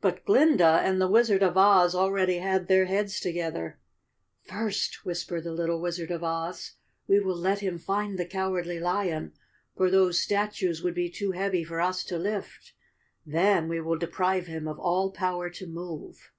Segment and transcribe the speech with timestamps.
[0.00, 3.78] But Glinda and the Wizard of Oz already had their heads together.
[4.44, 9.34] "First," whispered the little Wizard of Oz," we will let him find the Cowardly Lion,
[9.76, 12.72] for those statues would be too heavy for us to lift.
[13.26, 16.32] Then, we will deprive him of all power to move."